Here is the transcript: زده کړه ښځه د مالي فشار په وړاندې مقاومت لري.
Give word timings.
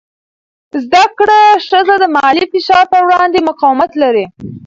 زده 0.83 1.03
کړه 1.17 1.39
ښځه 1.67 1.95
د 2.01 2.05
مالي 2.15 2.45
فشار 2.51 2.85
په 2.93 2.99
وړاندې 3.05 3.39
مقاومت 3.49 3.91
لري. 4.03 4.25